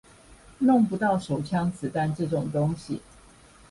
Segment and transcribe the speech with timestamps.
[0.57, 3.01] 弄不到手槍子彈這種東西